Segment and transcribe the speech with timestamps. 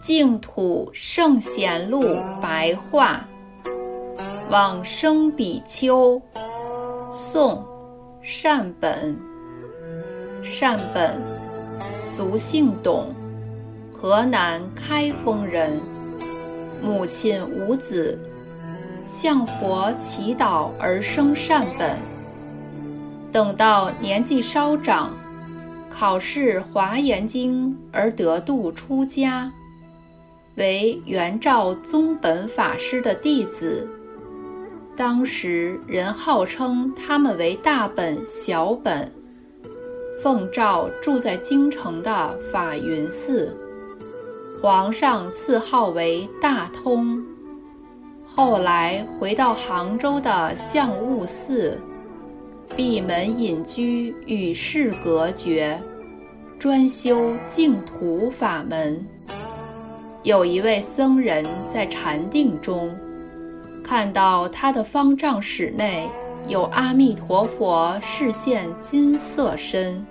[0.00, 3.26] 净土圣贤录白话，
[4.50, 6.22] 往生比丘
[7.10, 7.66] 宋
[8.22, 9.18] 善本。
[10.42, 11.20] 善本
[11.98, 13.12] 俗姓董，
[13.92, 15.80] 河南开封人，
[16.80, 18.16] 母亲无子，
[19.04, 22.15] 向佛祈祷而生善本。
[23.36, 25.14] 等到年纪稍长，
[25.90, 29.52] 考试华严经而得度出家。
[30.54, 33.86] 为元照宗本法师的弟子，
[34.96, 39.12] 当时人号称他们为大本、小本。
[40.22, 43.54] 奉诏住在京城的法云寺，
[44.62, 47.22] 皇上赐号为大通。
[48.24, 51.78] 后来回到杭州的相悟寺，
[52.76, 55.80] 闭门隐居，与世隔绝，
[56.58, 59.02] 专修净土法门。
[60.22, 62.94] 有一位僧人在禅定中，
[63.82, 66.06] 看到他的方丈室内
[66.48, 70.04] 有阿弥陀佛示现金色身。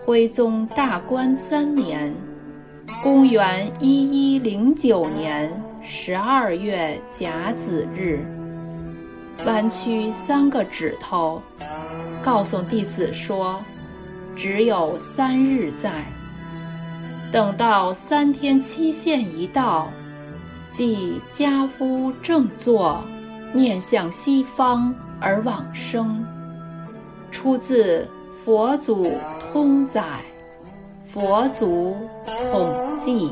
[0.00, 2.12] 徽宗大观三年，
[3.00, 5.52] 公元一一零九年
[5.84, 8.24] 十二月甲子日，
[9.44, 11.42] 弯曲三个指头，
[12.22, 13.62] 告诉弟子说
[14.34, 15.90] ：“只有三日在。”
[17.30, 19.88] 等到三天期限一到，
[20.70, 23.04] 即家夫正坐，
[23.52, 26.24] 面向西方而往生。
[27.30, 28.00] 出自
[28.42, 30.02] 《佛祖通载》，
[31.04, 31.96] 佛祖
[32.50, 33.30] 统记。